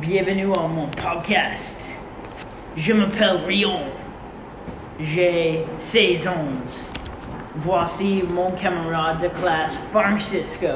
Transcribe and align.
Bienvenue 0.00 0.50
à 0.56 0.66
mon 0.66 0.88
podcast. 0.88 1.92
Je 2.76 2.92
m'appelle 2.92 3.44
Rion. 3.46 3.78
J'ai 4.98 5.64
16 5.78 6.26
ans. 6.26 6.32
Voici 7.54 8.24
mon 8.34 8.50
camarade 8.50 9.22
de 9.22 9.28
classe 9.28 9.78
Francisco. 9.92 10.66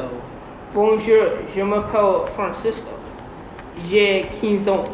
Bonjour, 0.73 1.25
je 1.54 1.62
m'appelle 1.62 2.29
Francisco. 2.32 2.86
J'ai 3.91 4.27
15 4.41 4.68
ans. 4.68 4.85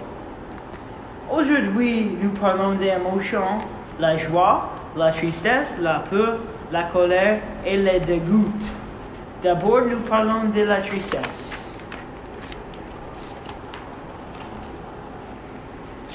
Aujourd'hui, 1.30 2.16
nous 2.18 2.30
parlons 2.30 2.72
des 2.76 2.86
émotions, 2.86 3.58
la 4.00 4.16
joie, 4.16 4.70
la 4.96 5.12
tristesse, 5.12 5.76
la 5.82 6.02
peur, 6.10 6.38
la 6.72 6.84
colère 6.84 7.40
et 7.66 7.76
le 7.76 8.00
dégoût. 8.00 8.50
D'abord, 9.42 9.82
nous 9.82 10.00
parlons 10.00 10.44
de 10.44 10.62
la 10.62 10.80
tristesse. 10.80 11.53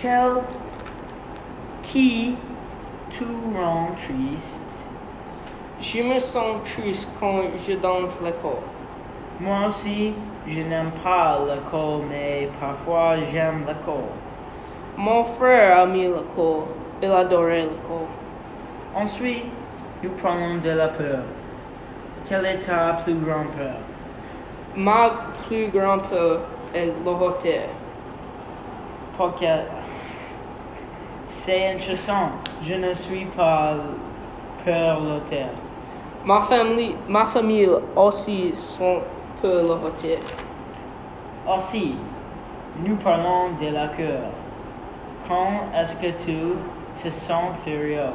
Quel 0.01 0.37
qui 1.81 2.37
te 3.11 3.25
rend 3.53 3.89
triste? 3.97 4.85
Je 5.81 6.01
me 6.01 6.19
sens 6.19 6.61
triste 6.63 7.09
quand 7.19 7.41
je 7.67 7.73
danse 7.73 8.17
l'école. 8.23 8.63
Moi 9.41 9.65
aussi, 9.67 10.13
je 10.47 10.61
n'aime 10.61 10.91
pas 11.03 11.39
l'école, 11.39 12.03
mais 12.09 12.47
parfois 12.61 13.17
j'aime 13.29 13.65
l'école. 13.67 14.13
Mon 14.95 15.25
frère 15.25 15.79
a 15.79 15.85
mis 15.85 16.03
l'école. 16.03 16.63
Il 17.03 17.11
adorait 17.11 17.63
l'école. 17.63 18.07
Ensuite, 18.95 19.47
nous 20.01 20.11
parlons 20.11 20.59
de 20.63 20.69
la 20.69 20.87
peur. 20.87 21.23
Quelle 22.25 22.45
est 22.45 22.59
ta 22.59 22.93
plus 23.03 23.15
grande 23.15 23.49
peur? 23.57 23.75
Ma 24.77 25.11
plus 25.45 25.67
grande 25.67 26.03
peur 26.03 26.39
est 26.73 26.85
le 26.85 27.11
hôtel. 27.11 27.67
Parce 29.17 29.37
que 29.37 29.78
c'est 31.29 31.73
intéressant. 31.73 32.31
Je 32.63 32.73
ne 32.73 32.93
suis 32.93 33.25
pas 33.25 33.75
peur 34.65 34.99
l'hôtel. 34.99 35.47
Ma 36.25 36.41
famille, 36.41 36.95
ma 37.07 37.27
famille 37.27 37.69
aussi 37.95 38.51
sont 38.55 39.01
pour 39.39 39.69
hôtel. 39.85 40.19
Aussi, 41.47 41.95
nous 42.83 42.97
parlons 42.97 43.51
de 43.61 43.73
la 43.73 43.87
cœur. 43.87 44.23
Quand 45.27 45.69
est-ce 45.75 45.95
que 45.95 46.07
tu 46.07 46.37
te 47.01 47.09
sens 47.09 47.55
furieux? 47.63 48.11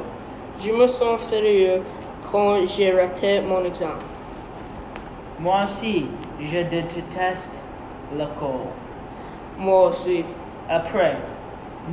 Je 0.59 0.71
me 0.71 0.85
sens 0.85 1.21
furieux 1.21 1.81
quand 2.31 2.65
j'ai 2.67 2.91
raté 2.91 3.41
mon 3.41 3.63
examen. 3.63 3.93
Moi 5.39 5.63
aussi, 5.63 6.05
je 6.39 6.59
déteste 6.59 7.59
l'école. 8.15 8.67
Moi 9.57 9.89
aussi. 9.89 10.23
Après, 10.69 11.17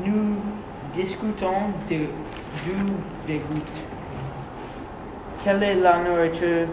nous 0.05 0.39
discutons 0.95 1.73
de, 1.89 1.97
du 2.65 2.77
dégoût. 3.27 3.45
Quelle 5.43 5.63
est 5.63 5.75
la 5.77 5.99
nourriture 5.99 6.69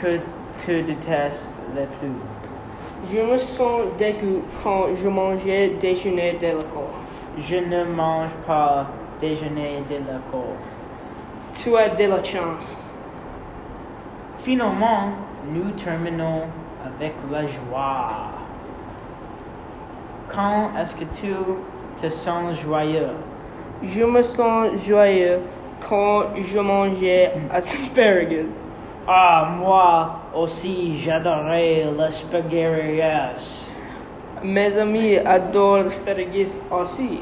que 0.00 0.18
tu 0.58 0.82
détestes 0.82 1.52
le 1.74 1.84
plus? 1.86 3.12
Je 3.12 3.20
me 3.20 3.36
sens 3.36 3.82
dégoût 3.98 4.42
quand 4.62 4.86
je 5.02 5.08
mangeais 5.08 5.72
déjeuner 5.80 6.34
de 6.34 6.46
l'école. 6.46 6.94
Je 7.38 7.56
ne 7.56 7.84
mange 7.84 8.30
pas 8.46 8.86
déjeuner 9.20 9.82
de 9.90 9.96
l'école. 9.96 10.56
Tu 11.54 11.76
as 11.76 11.88
de 11.88 12.04
la 12.04 12.22
chance. 12.22 12.76
Finalement, 14.38 15.10
nous 15.52 15.70
terminons 15.72 16.42
avec 16.84 17.14
la 17.30 17.46
joie. 17.46 18.30
Quand 20.28 20.70
est-ce 20.78 20.94
que 20.94 21.04
tu 21.04 21.34
te 22.00 22.08
sens 22.08 22.60
joyeux? 22.60 23.10
Je 23.86 24.04
me 24.04 24.22
sens 24.22 24.80
joyeux 24.86 25.40
quand 25.88 26.24
je 26.36 26.58
mangeais 26.58 27.32
asparagus. 27.52 28.46
Ah, 29.06 29.56
moi 29.58 30.20
aussi, 30.34 30.98
j'adorais 31.00 31.84
spaghetti. 32.10 33.66
Mes 34.42 34.78
amis 34.78 35.18
adorent 35.18 35.84
l'asparagus 35.84 36.62
aussi. 36.70 37.20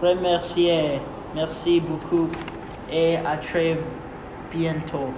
Remercier, 0.00 1.00
merci 1.34 1.80
beaucoup 1.80 2.28
et 2.90 3.16
à 3.18 3.36
très 3.36 3.78
bientôt. 4.52 5.12